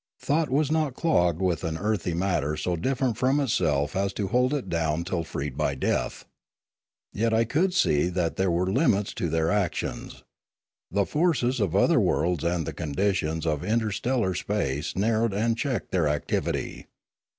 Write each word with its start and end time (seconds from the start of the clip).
Thought 0.19 0.49
was 0.49 0.71
not 0.71 0.95
clogged 0.95 1.43
with 1.43 1.63
an 1.63 1.77
earthy 1.77 2.15
matter 2.15 2.57
so 2.57 2.75
different 2.75 3.17
from 3.17 3.39
itself 3.39 3.95
as 3.95 4.13
to 4.13 4.29
hold 4.29 4.51
it 4.51 4.67
down 4.67 5.03
till 5.03 5.23
freed 5.23 5.55
by 5.55 5.75
death. 5.75 6.25
Yet 7.13 7.35
I 7.35 7.43
could 7.43 7.71
see 7.75 8.07
that 8.07 8.35
there 8.35 8.49
were 8.49 8.65
limits 8.73 9.13
to 9.13 9.29
their 9.29 9.51
actions. 9.51 10.23
The 10.89 11.05
forces 11.05 11.59
of 11.59 11.75
other 11.75 11.99
worlds 11.99 12.43
and 12.43 12.65
the 12.65 12.73
conditions 12.73 13.45
of 13.45 13.63
interstellar 13.63 14.33
space 14.33 14.95
narrowed 14.95 15.33
and 15.35 15.55
checked 15.55 15.91
their 15.91 16.07
activity. 16.07 16.87